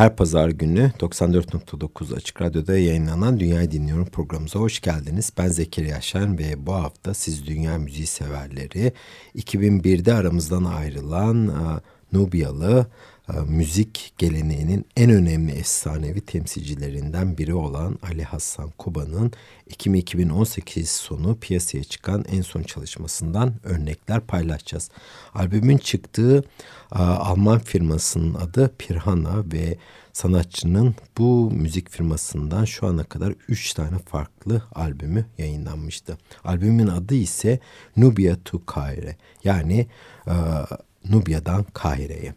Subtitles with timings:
[0.00, 5.32] Her pazar günü 94.9 Açık Radyo'da yayınlanan Dünyayı Dinliyorum programımıza hoş geldiniz.
[5.38, 8.92] Ben Zekeriya Şen ve bu hafta siz dünya müziği severleri
[9.36, 11.52] 2001'de aramızdan ayrılan
[12.12, 12.86] Nubyalı
[13.48, 19.32] müzik geleneğinin en önemli efsanevi temsilcilerinden biri olan Ali Hassan Kuba'nın
[19.66, 24.90] 2018 sonu piyasaya çıkan en son çalışmasından örnekler paylaşacağız.
[25.34, 26.44] Albümün çıktığı
[26.94, 29.76] e, Alman firmasının adı Pirhana ve
[30.12, 36.18] sanatçının bu müzik firmasından şu ana kadar 3 tane farklı albümü yayınlanmıştı.
[36.44, 37.60] Albümün adı ise
[37.96, 39.86] Nubia to Caire yani
[40.26, 40.34] e,
[41.08, 42.34] Nubya'dan Kahire'ye.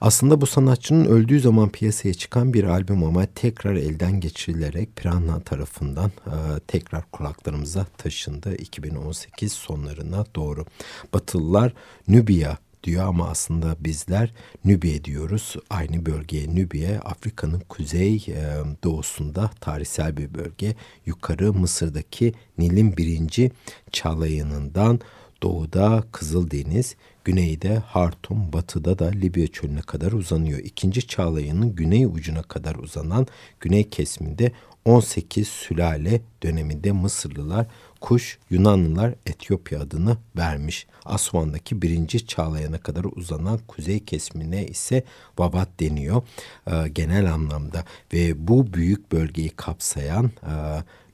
[0.00, 6.10] Aslında bu sanatçının öldüğü zaman piyasaya çıkan bir albüm ama tekrar elden geçirilerek Piranha tarafından
[6.26, 10.66] e, tekrar kulaklarımıza taşındı 2018 sonlarına doğru.
[11.12, 11.72] Batılılar
[12.08, 14.32] Nubya diyor ama aslında bizler
[14.64, 15.56] Nübiye diyoruz.
[15.70, 18.42] Aynı bölgeye Nübiye Afrika'nın kuzey e,
[18.84, 20.74] doğusunda tarihsel bir bölge.
[21.06, 23.50] Yukarı Mısır'daki Nil'in birinci
[23.92, 25.00] çağlayanından
[25.42, 26.96] doğuda Kızıldeniz,
[27.28, 30.58] güneyde Hartum, batıda da Libya çölüne kadar uzanıyor.
[30.58, 33.26] İkinci çağlayanın güney ucuna kadar uzanan
[33.60, 34.52] güney kesiminde
[34.84, 37.66] 18 sülale döneminde Mısırlılar
[38.00, 40.86] kuş Yunanlılar Etiyopya adını vermiş.
[41.04, 45.04] Aswan'daki birinci çağlayana kadar uzanan kuzey kesimine ise
[45.38, 46.22] Vabat deniyor
[46.66, 47.84] e, genel anlamda.
[48.12, 50.54] Ve bu büyük bölgeyi kapsayan e,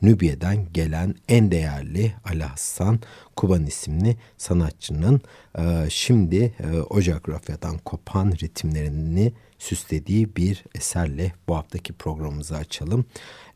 [0.02, 3.00] Nübiye'den gelen en değerli Ali Hassan
[3.36, 5.20] Kuban isimli sanatçının
[5.58, 13.04] e, şimdi e, o coğrafyadan kopan ritimlerini süslediği bir eserle bu haftaki programımızı açalım.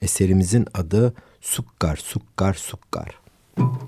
[0.02, 3.20] Eserimizin adı Sukkar, Sukkar, Sukkar.
[3.56, 3.87] Müzik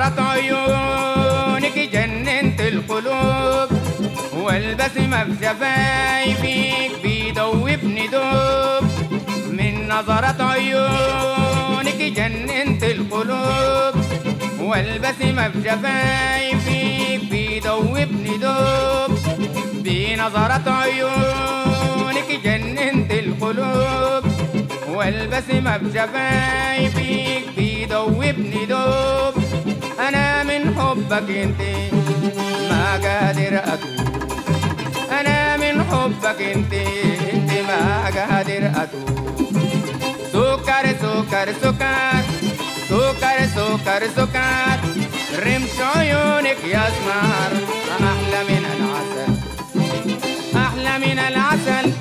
[0.00, 3.68] نظرت عيونك جننت القلوب
[4.32, 5.54] والبس مبسى
[6.42, 8.84] فيك بيدوبني دوب.
[9.50, 13.94] من نظرات عيونك جننت القلوب
[14.60, 15.76] والبس مبسى
[16.64, 19.18] فيك بيدوبني دوب.
[19.84, 24.24] بنظرة عيونك جننت القلوب
[24.88, 26.06] والبس مبسى
[26.94, 29.29] فيك بيدوبني دوب.
[31.10, 31.60] حبك انت
[32.70, 34.06] ما قادر أتوب.
[35.20, 36.72] أنا من حبك انت
[37.34, 39.58] انت ما قادر أتوب.
[40.32, 42.22] سكر سكر سكر
[42.88, 44.78] سكر سكر سكر.
[45.46, 47.52] رمش عيونك يا سمار
[48.10, 49.32] أحلى من العسل
[50.56, 51.92] أحلى من العسل.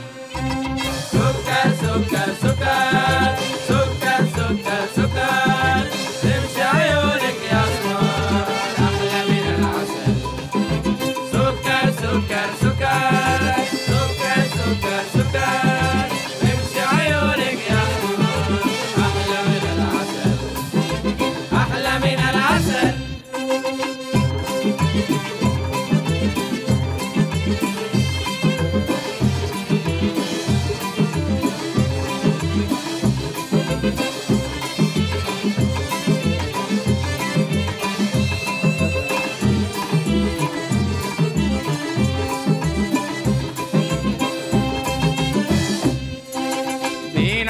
[1.11, 3.08] سكر سكر سكر.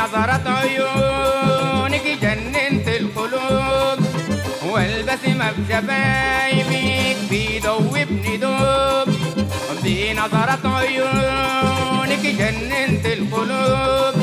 [0.09, 3.99] بنظرة عيونك جننت القلوب
[4.65, 9.15] والبسمة في شفايفك بيدوبني دوب.
[9.83, 14.15] بنظرة عيونك جننت القلوب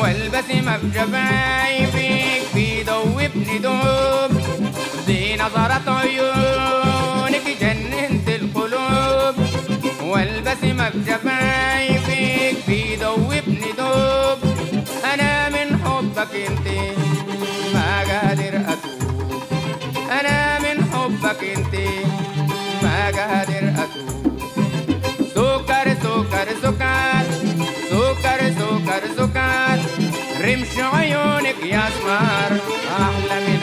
[0.00, 4.30] والبسمة في شفايفك بيدوبني دوب.
[5.06, 9.34] بنظرة عيونك جننت القلوب
[10.02, 11.04] والبسمة في
[16.20, 16.68] حبك انت
[17.74, 19.42] ما قادر أتوب.
[20.20, 21.74] أنا من حبك انت
[22.82, 24.40] ما قادر أتوب.
[25.34, 27.24] سكر سكر سكر
[27.90, 29.78] سكر سكر سكر.
[30.44, 32.52] رمش عيونك يا سمار
[33.00, 33.59] أحلى من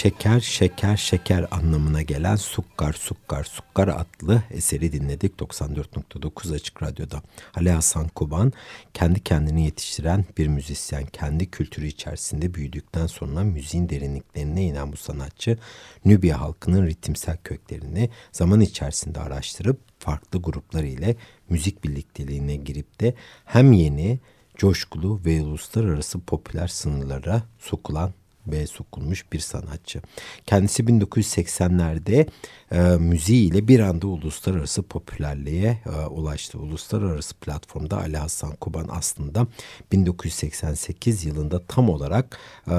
[0.00, 7.22] Şeker, şeker, şeker anlamına gelen Sukkar, Sukkar, Sukkar adlı eseri dinledik 94.9 Açık Radyo'da.
[7.54, 8.52] Ali Hasan Kuban
[8.94, 11.06] kendi kendini yetiştiren bir müzisyen.
[11.06, 15.58] Kendi kültürü içerisinde büyüdükten sonra müziğin derinliklerine inen bu sanatçı
[16.04, 21.16] Nübya halkının ritimsel köklerini zaman içerisinde araştırıp farklı gruplar ile
[21.48, 24.20] müzik birlikteliğine girip de hem yeni,
[24.56, 28.12] coşkulu ve uluslararası popüler sınırlara sokulan
[28.50, 30.02] ve sokulmuş bir sanatçı.
[30.46, 32.26] Kendisi 1980'lerde
[32.72, 36.58] e, müziğiyle bir anda uluslararası popülerliğe e, ulaştı.
[36.58, 39.46] Uluslararası platformda Ali Hasan Kuban aslında
[39.92, 42.38] 1988 yılında tam olarak
[42.70, 42.76] e,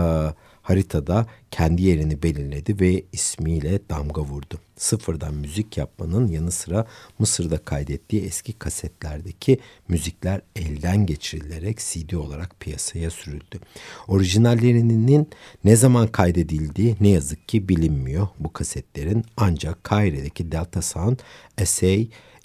[0.62, 4.60] haritada kendi yerini belirledi ve ismiyle damga vurdu.
[4.78, 6.86] Sıfırdan müzik yapmanın yanı sıra
[7.20, 13.60] Mısır'da kaydettiği eski kasetlerdeki müzikler elden geçirilerek CD olarak piyasaya sürüldü.
[14.08, 15.30] Orijinallerinin
[15.64, 21.18] ne zaman kaydedildiği ne yazık ki bilinmiyor bu kasetlerin ancak Kaire'deki Delta Sound
[21.66, 21.98] SA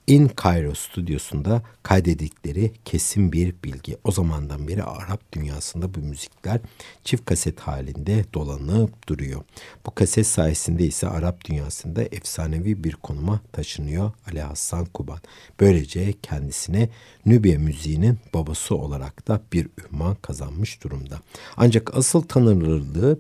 [0.07, 3.97] In Cairo stüdyosunda kaydedikleri kesin bir bilgi.
[4.05, 6.61] O zamandan beri Arap dünyasında bu müzikler
[7.05, 9.41] çift kaset halinde dolanıp duruyor.
[9.87, 15.19] Bu kaset sayesinde ise Arap dünyasında efsanevi bir konuma taşınıyor Ali Hassan Kuban.
[15.61, 16.89] Böylece kendisine
[17.27, 21.21] Nübya müziğinin babası olarak da bir ünvan kazanmış durumda.
[21.57, 23.19] Ancak asıl tanınırlığı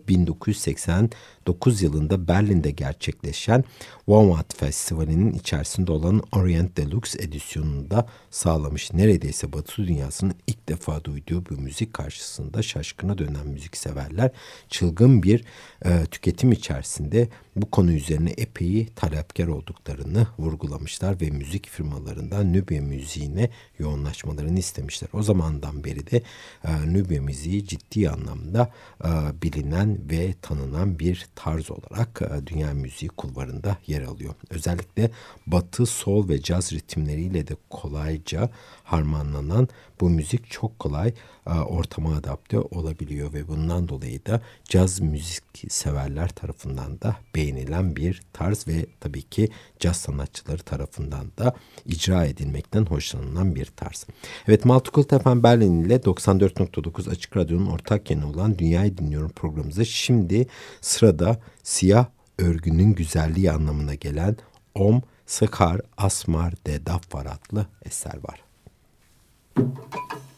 [1.46, 3.64] 1989 yılında Berlin'de gerçekleşen
[3.96, 8.92] WOMAD Festivali'nin içerisinde olan Orient Deluxe edisyonunda sağlamış.
[8.92, 14.30] Neredeyse Batı dünyasının ilk defa duyduğu bu müzik karşısında şaşkına dönen müzikseverler
[14.68, 15.44] çılgın bir
[15.84, 23.50] e, tüketim içerisinde bu konu üzerine epey talepkar olduklarını vurgulamışlar ve müzik firmalarından Nubya müziğine
[23.78, 25.08] yoğunlaşmalarını istemişler.
[25.12, 26.22] O zamandan beri de
[26.64, 28.70] e, Nubya müziği ciddi anlamda
[29.04, 29.08] e,
[29.42, 34.34] bilinen ve tanınan bir tarz olarak e, dünya müziği kulvarında yer alıyor.
[34.50, 35.10] Özellikle
[35.46, 38.50] batı, sol ve caz ritimleriyle de kolayca
[38.86, 39.68] harmanlanan
[40.00, 41.14] bu müzik çok kolay
[41.46, 48.22] e, ortama adapte olabiliyor ve bundan dolayı da caz müzik severler tarafından da beğenilen bir
[48.32, 51.54] tarz ve tabii ki caz sanatçıları tarafından da
[51.86, 54.06] icra edilmekten hoşlanılan bir tarz.
[54.48, 60.46] Evet Maltukul Tefen Berlin ile 94.9 Açık Radyo'nun ortak yeni olan Dünyayı Dinliyorum programımızda şimdi
[60.80, 62.06] sırada siyah
[62.38, 64.36] örgünün güzelliği anlamına gelen
[64.74, 68.45] Om Sıkar Asmar de Daffar adlı eser var.
[69.56, 70.35] Thank you.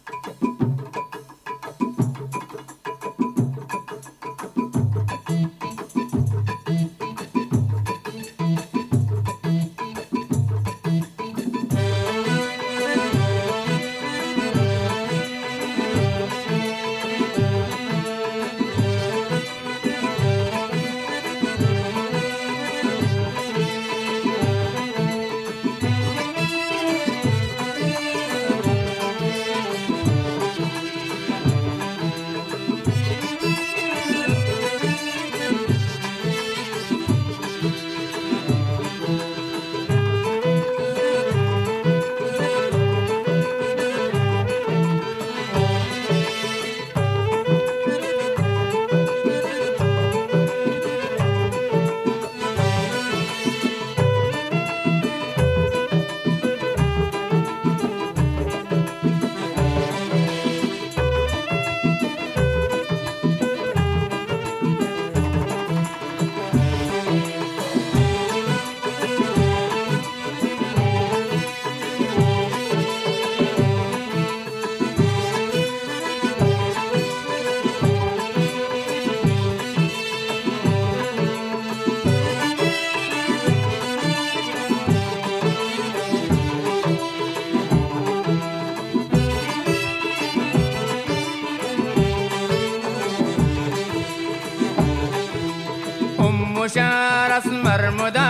[97.88, 98.27] Bermuda.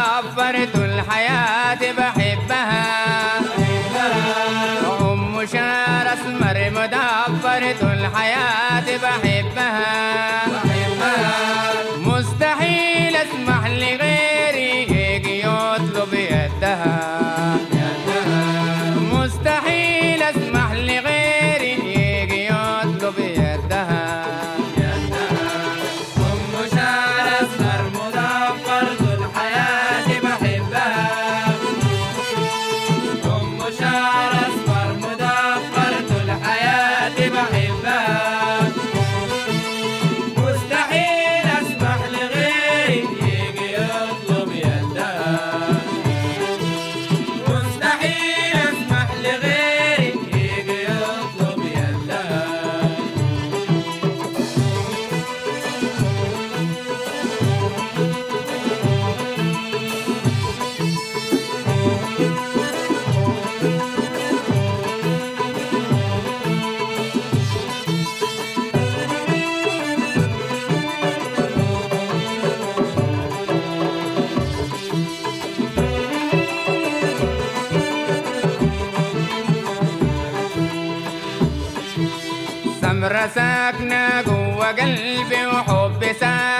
[84.80, 86.57] قلبي وحب ساكن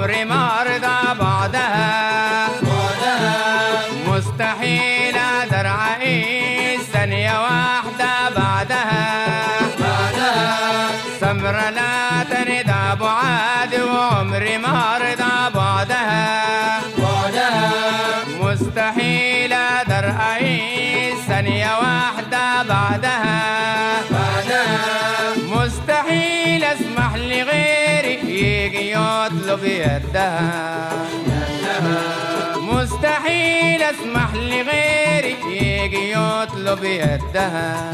[0.00, 2.48] وعمري ما أرضى بعدها.
[4.06, 9.00] مستحيل أقدر أعيش ثانية واحدة بعدها.
[11.20, 14.79] سمرة لا ترضى بعاد وعمري ما
[29.80, 30.90] يدها
[32.56, 37.90] مستحيل اسمح لغيري يجي يطلب يدها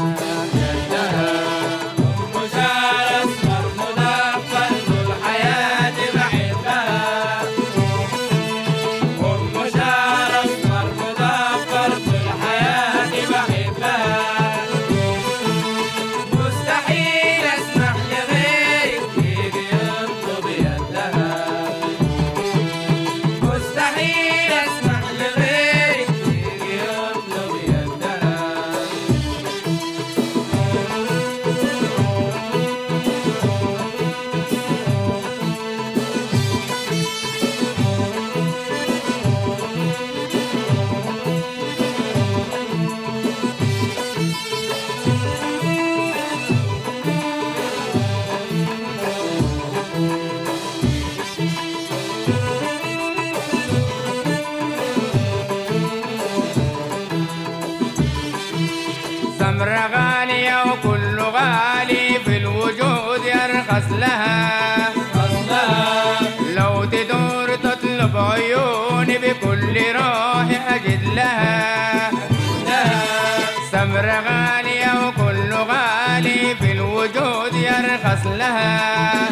[73.87, 79.29] سمرة غالية وكل غالي في الوجود يرخص لها.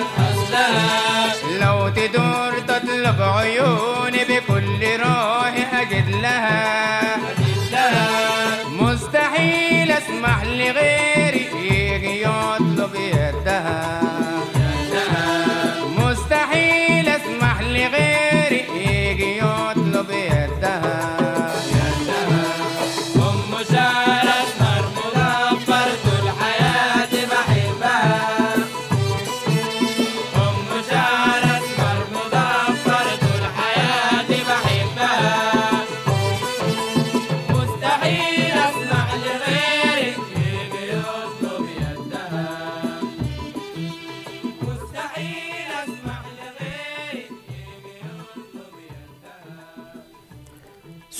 [1.61, 4.04] لو تدور تطلب عيوني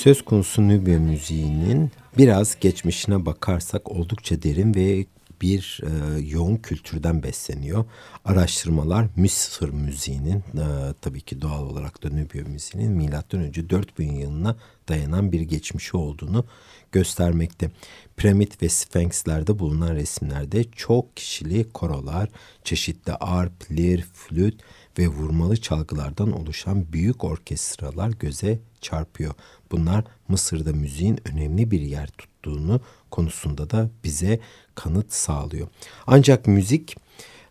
[0.06, 5.06] Söz konusu Nubya müziğinin biraz geçmişine bakarsak oldukça derin ve
[5.42, 7.84] bir e, yoğun kültürden besleniyor.
[8.24, 14.56] Araştırmalar Mısır müziğinin e, tabii ki doğal olarak da Nubya müziğinin milattan önce 4000 yılına
[14.88, 16.44] dayanan bir geçmişi olduğunu
[16.92, 17.70] göstermekte.
[18.16, 22.28] Piramit ve Sphinxlerde bulunan resimlerde çok kişili korolar,
[22.64, 24.60] çeşitli arp, lir, flüt
[24.98, 29.34] ve vurmalı çalgılardan oluşan büyük orkestralar göze çarpıyor.
[29.70, 34.40] Bunlar Mısır'da müziğin önemli bir yer tuttuğunu konusunda da bize
[34.74, 35.68] kanıt sağlıyor.
[36.06, 36.96] Ancak müzik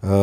[0.04, 0.13] e,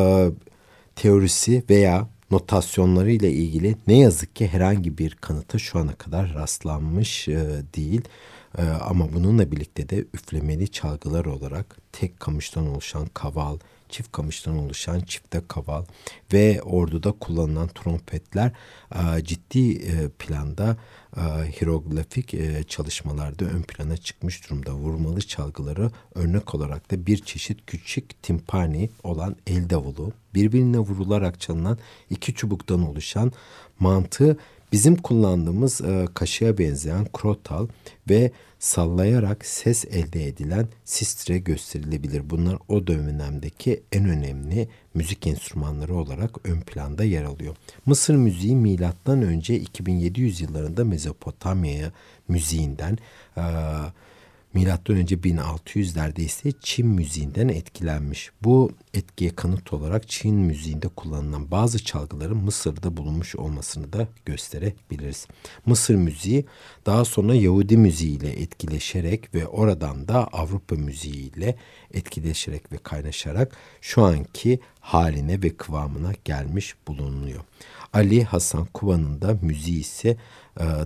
[0.96, 7.28] teorisi veya notasyonları ile ilgili ne yazık ki herhangi bir kanıta şu ana kadar rastlanmış
[7.28, 8.02] e, değil.
[8.58, 15.00] E, ama bununla birlikte de üflemeli çalgılar olarak tek kamıştan oluşan kaval, çift kamıştan oluşan
[15.00, 15.84] çifte kaval
[16.32, 18.52] ve orduda kullanılan trompetler
[18.94, 20.76] e, ciddi e, planda
[21.16, 24.72] e, hieroglifik e, çalışmalarda ön plana çıkmış durumda.
[24.72, 31.78] Vurmalı çalgıları örnek olarak da bir çeşit küçük timpani olan el davulu birbirine vurularak çalınan
[32.10, 33.32] iki çubuktan oluşan
[33.78, 34.36] mantığı
[34.72, 37.68] bizim kullandığımız e, kaşığa benzeyen krotal
[38.10, 42.30] ve sallayarak ses elde edilen sistre gösterilebilir.
[42.30, 47.56] Bunlar o dönemdeki en önemli müzik enstrümanları olarak ön planda yer alıyor.
[47.86, 51.92] Mısır müziği milattan önce 2700 yıllarında Mezopotamya
[52.28, 52.98] müziğinden
[53.36, 53.42] e,
[54.54, 58.30] Milattan önce 1600'lerde ise Çin müziğinden etkilenmiş.
[58.42, 65.26] Bu etkiye kanıt olarak Çin müziğinde kullanılan bazı çalgıların Mısır'da bulunmuş olmasını da gösterebiliriz.
[65.66, 66.44] Mısır müziği
[66.86, 71.56] daha sonra Yahudi müziği ile etkileşerek ve oradan da Avrupa müziği ile
[71.94, 77.40] etkileşerek ve kaynaşarak şu anki haline ve kıvamına gelmiş bulunuyor.
[77.92, 80.16] Ali Hasan Kuvan'ın da müziği ise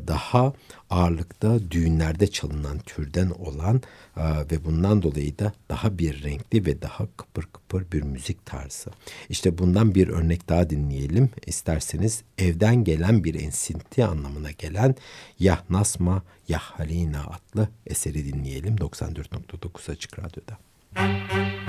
[0.06, 0.52] daha
[0.90, 3.82] ağırlıkta düğünlerde çalınan türden olan
[4.16, 8.90] e, ve bundan dolayı da daha bir renkli ve daha kıpır kıpır bir müzik tarzı.
[9.28, 11.30] İşte bundan bir örnek daha dinleyelim.
[11.46, 14.94] İsterseniz evden gelen bir ensinti anlamına gelen
[15.38, 20.58] Yah Nasma Yah Halina adlı eseri dinleyelim 94.9 Açık Radyo'da.
[20.96, 21.65] Müzik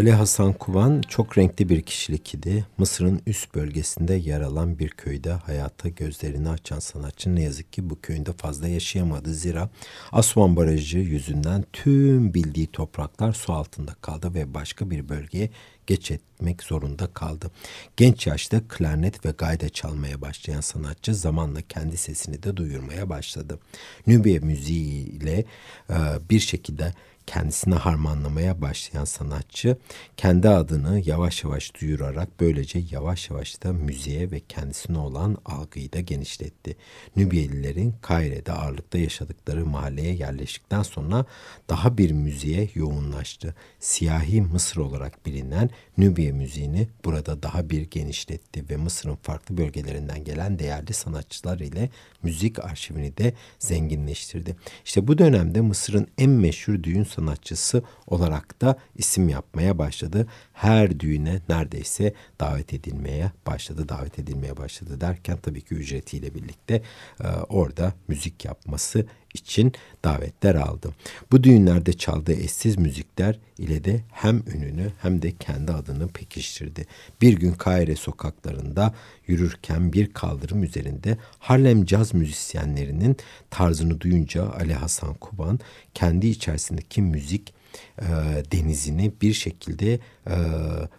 [0.00, 2.66] Ali Hasan Kuban çok renkli bir kişilik idi.
[2.78, 8.00] Mısır'ın üst bölgesinde yer alan bir köyde hayata gözlerini açan sanatçı ne yazık ki bu
[8.00, 9.34] köyünde fazla yaşayamadı.
[9.34, 9.70] Zira
[10.12, 15.50] Aswan Barajı yüzünden tüm bildiği topraklar su altında kaldı ve başka bir bölgeye
[15.86, 17.50] geç etmek zorunda kaldı.
[17.96, 23.58] Genç yaşta klarnet ve gayda çalmaya başlayan sanatçı zamanla kendi sesini de duyurmaya başladı.
[24.06, 25.44] Nübiye müziği ile
[25.90, 25.96] e,
[26.30, 26.92] bir şekilde
[27.26, 29.76] kendisine harmanlamaya başlayan sanatçı
[30.16, 36.00] kendi adını yavaş yavaş duyurarak böylece yavaş yavaş da müziğe ve kendisine olan algıyı da
[36.00, 36.76] genişletti.
[37.16, 41.24] Nübiyelilerin Kaire'de ağırlıkta yaşadıkları mahalleye yerleştikten sonra
[41.68, 43.54] daha bir müziğe yoğunlaştı.
[43.78, 50.58] Siyahi Mısır olarak bilinen Nübiye müziğini burada daha bir genişletti ve Mısır'ın farklı bölgelerinden gelen
[50.58, 51.90] değerli sanatçılar ile
[52.22, 54.56] müzik arşivini de zenginleştirdi.
[54.84, 60.26] İşte bu dönemde Mısır'ın en meşhur düğün sanatçısı olarak da isim yapmaya başladı.
[60.52, 63.88] Her düğüne neredeyse davet edilmeye başladı.
[63.88, 66.82] Davet edilmeye başladı derken tabii ki ücretiyle birlikte
[67.20, 69.72] e, orada müzik yapması için
[70.04, 70.90] davetler aldı.
[71.32, 76.86] Bu düğünlerde çaldığı eşsiz müzikler ile de hem ününü hem de kendi adını pekiştirdi.
[77.22, 78.94] Bir gün Kahire sokaklarında
[79.26, 83.16] yürürken bir kaldırım üzerinde Harlem caz müzisyenlerinin
[83.50, 85.60] tarzını duyunca Ali Hasan Kuban
[85.94, 87.54] kendi içerisindeki müzik
[87.98, 88.06] e,
[88.52, 90.36] denizini bir şekilde e,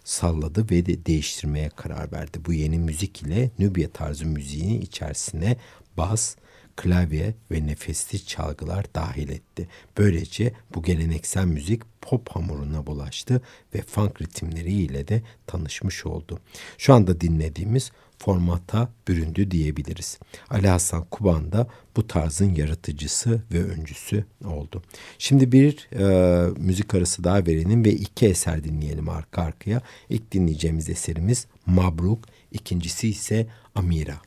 [0.04, 2.39] salladı ve de değiştirmeye karar verdi.
[2.46, 5.58] Bu yeni müzik ile Nubya tarzı müziğini içerisine
[5.98, 6.36] bas,
[6.75, 9.67] klavye ve nefesli çalgılar dahil etti.
[9.97, 13.41] Böylece bu geleneksel müzik pop hamuruna bulaştı
[13.75, 16.39] ve funk ritimleriyle de tanışmış oldu.
[16.77, 20.19] Şu anda dinlediğimiz formata büründü diyebiliriz.
[20.49, 24.84] Ali Hasan Kuban da bu tarzın yaratıcısı ve öncüsü oldu.
[25.17, 29.81] Şimdi bir e, müzik arası daha verelim ve iki eser dinleyelim arka arkaya.
[30.10, 34.21] İlk dinleyeceğimiz eserimiz Mabruk, ikincisi ise Amira.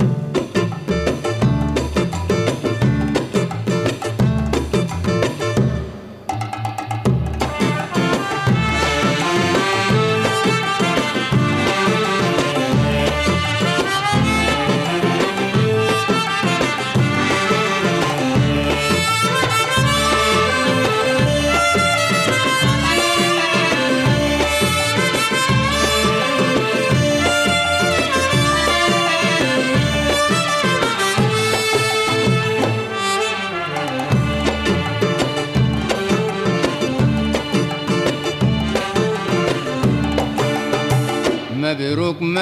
[0.00, 0.51] Müzik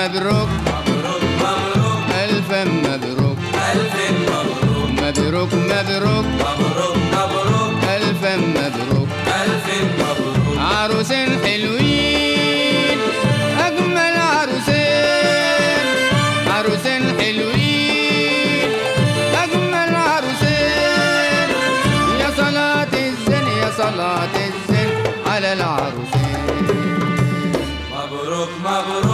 [0.01, 0.49] مبروك.
[0.67, 2.03] مبروك مبروك.
[2.23, 3.39] ألف مبروك
[3.73, 3.95] ألف
[4.29, 4.89] مبروك.
[5.01, 6.25] مبروك مبروك.
[6.25, 8.23] مبروك مبروك ألف
[8.57, 9.09] مبروك
[9.41, 9.67] ألف
[10.01, 11.13] مبروك عروس
[11.45, 12.99] حلوين
[13.67, 15.87] أجمل عروسين.
[16.55, 16.87] عروس
[17.21, 18.71] حلوين
[19.43, 21.49] أجمل عروسين.
[22.21, 24.91] يا صلاة الزين يا صلاة الزين
[25.27, 26.21] على العروسين.
[27.93, 29.10] مبروك مبروك.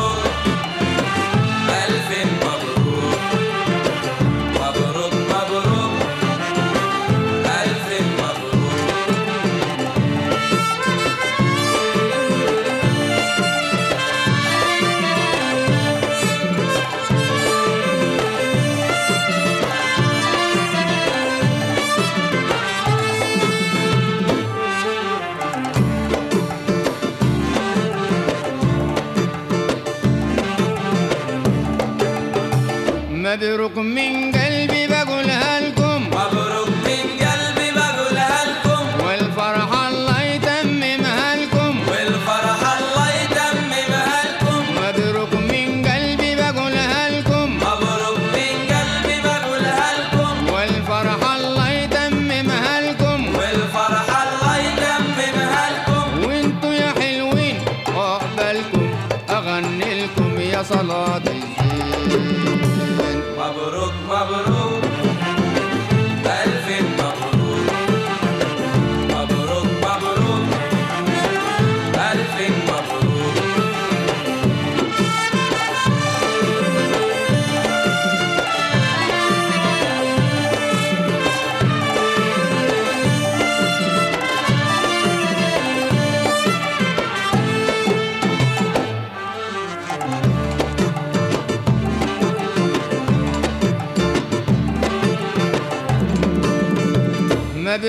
[33.46, 34.25] مبروك من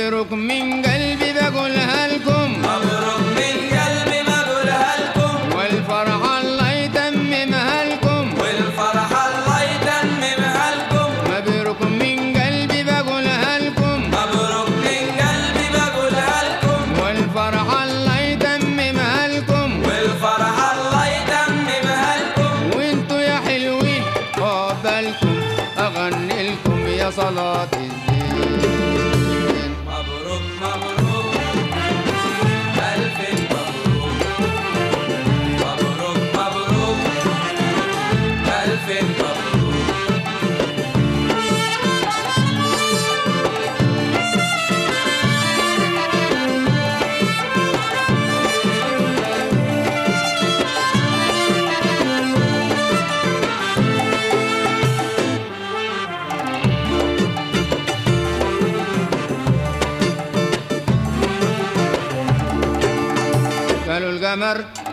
[0.10, 0.87] Pero con minga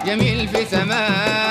[0.07, 1.44] جميل في سماء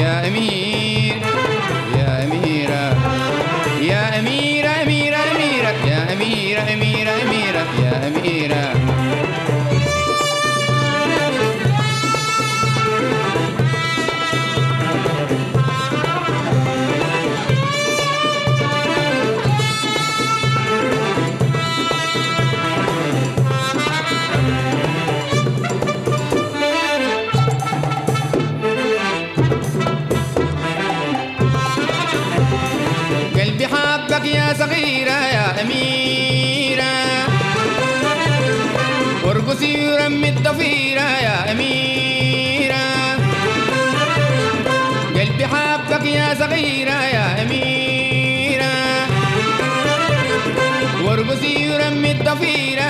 [0.00, 0.59] Yeah, I mean.
[39.60, 42.84] وزيرا من الضفيرة يا أميرة.
[45.16, 45.46] قلبي
[46.06, 48.74] يا صغيرة يا أميرة.
[51.04, 51.76] وارقصي
[52.10, 52.89] الضفيرة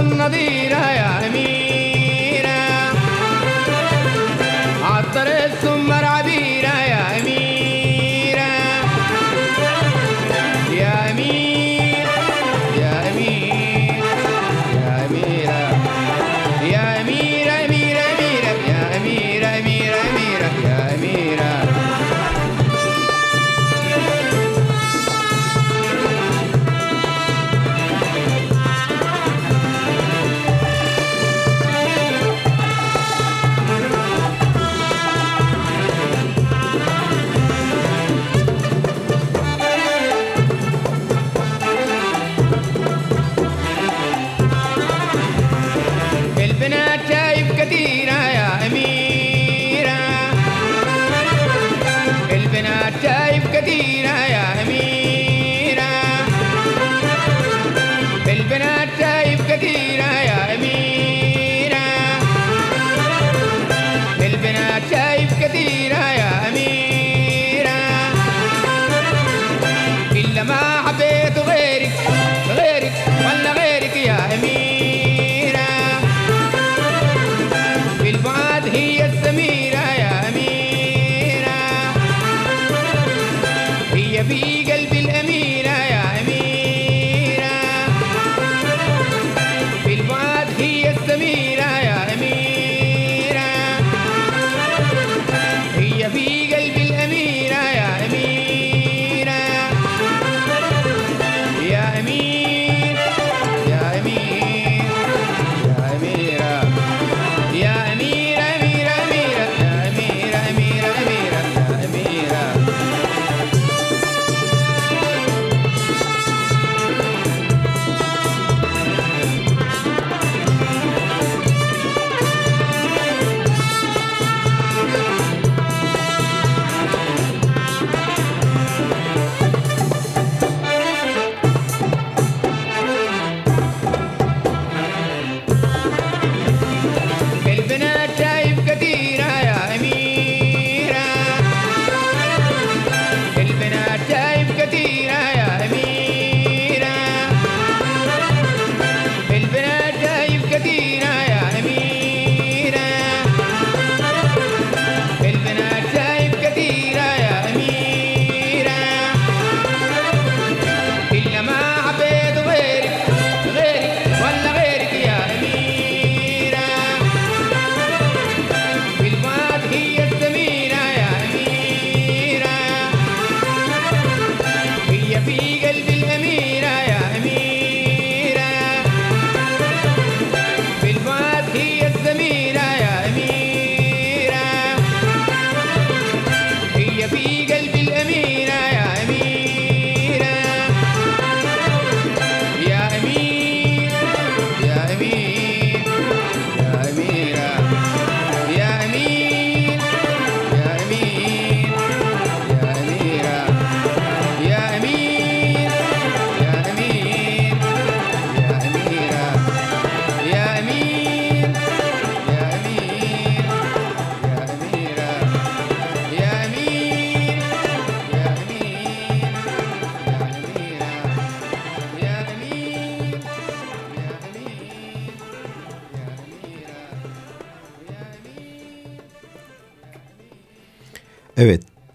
[0.00, 1.67] النذير يا أمين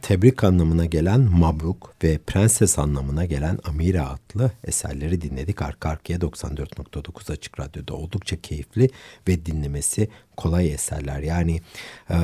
[0.03, 5.61] tebrik anlamına gelen Mabruk ve prenses anlamına gelen Amira adlı eserleri dinledik.
[5.61, 8.89] Arka arkaya 94.9 Açık Radyo'da oldukça keyifli
[9.27, 11.19] ve dinlemesi kolay eserler.
[11.19, 11.61] Yani
[12.09, 12.17] e,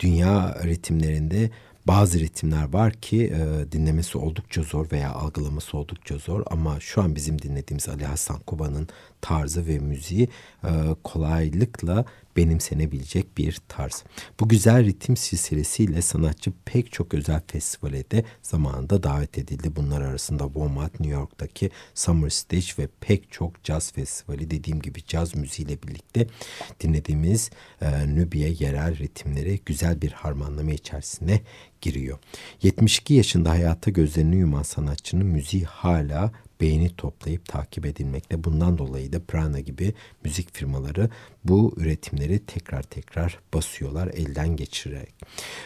[0.00, 1.50] dünya ritimlerinde
[1.86, 7.14] bazı ritimler var ki e, dinlemesi oldukça zor veya algılaması oldukça zor ama şu an
[7.14, 8.88] bizim dinlediğimiz Ali Hasan Kuba'nın
[9.22, 10.28] tarzı ve müziği
[10.64, 10.70] e,
[11.04, 12.04] kolaylıkla
[12.36, 14.04] benimsenebilecek bir tarz.
[14.40, 19.76] Bu güzel ritim silsilesiyle sanatçı pek çok özel festivale de zamanında davet edildi.
[19.76, 25.34] Bunlar arasında WOMAD, New York'taki Summer Stage ve pek çok caz festivali dediğim gibi caz
[25.36, 26.26] müziğiyle birlikte
[26.80, 27.50] dinlediğimiz
[27.80, 31.40] e, Nubia yerel ritimleri güzel bir harmanlama içerisine
[31.80, 32.18] giriyor.
[32.62, 38.44] 72 yaşında hayata gözlerini yuman sanatçının müziği hala beğeni toplayıp takip edilmekte.
[38.44, 39.94] Bundan dolayı da Prana gibi
[40.24, 41.10] müzik firmaları
[41.44, 45.14] bu üretimleri tekrar tekrar basıyorlar elden geçirerek.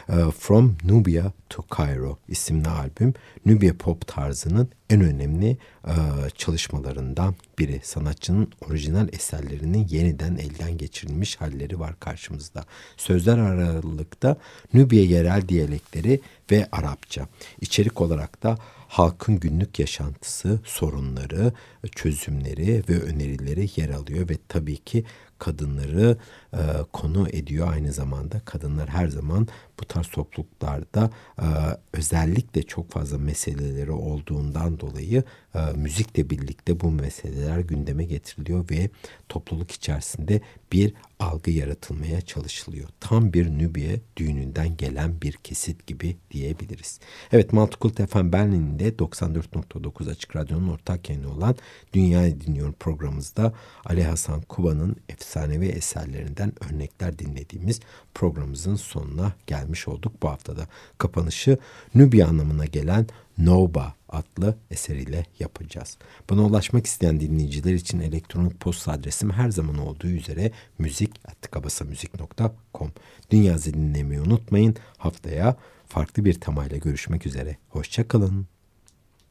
[0.09, 3.15] Ee, From Nubia to Cairo isimli albüm
[3.47, 5.95] Nubia pop tarzının en önemli e,
[6.37, 7.81] çalışmalarından biri.
[7.83, 12.65] Sanatçının orijinal eserlerinin yeniden elden geçirilmiş halleri var karşımızda.
[12.97, 14.37] Sözler aralıkta
[14.75, 16.21] Nubia yerel diyalekleri
[16.51, 17.29] ve Arapça.
[17.61, 18.59] İçerik olarak da
[18.97, 21.53] halkın günlük yaşantısı, sorunları,
[21.95, 25.05] çözümleri ve önerileri yer alıyor ve tabii ki
[25.39, 26.17] kadınları
[26.53, 26.59] e,
[26.93, 28.41] konu ediyor aynı zamanda.
[28.45, 29.49] Kadınlar her zaman
[29.81, 31.47] bu tarz topluluklarda e,
[31.93, 35.25] özellikle çok fazla meseleleri olduğundan dolayı
[35.57, 38.91] e, müzikle birlikte bu meseleler gündeme getiriliyor ve
[39.29, 40.41] topluluk içerisinde
[40.73, 42.89] bir algı yaratılmaya çalışılıyor.
[43.01, 47.01] Tam bir Nübiye düğününden gelen bir kesit gibi diyebiliriz.
[47.33, 51.57] Evet Maltıkult FM Berlin'de 94.9 Açık Radyo'nun ortak yayını olan
[51.93, 53.53] Dünyayı Dinliyorum programımızda
[53.85, 57.81] Ali Hasan Kuba'nın efsanevi eserlerinden örnekler dinlediğimiz
[58.15, 60.67] programımızın sonuna gelmiş olduk bu haftada.
[60.99, 61.59] Kapanışı
[61.95, 63.07] Nubia anlamına gelen
[63.39, 65.99] Noba adlı eseriyle yapacağız.
[66.31, 72.93] Bana ulaşmak isteyen dinleyiciler için elektronik posta adresim her zaman olduğu üzere müzik.kabasamüzik.com
[73.31, 74.77] Dünya dinlemeyi unutmayın.
[74.99, 75.57] Haftaya
[75.87, 77.57] farklı bir temayla görüşmek üzere.
[77.69, 78.47] Hoşçakalın.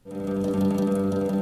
[0.06, 1.35] Müzik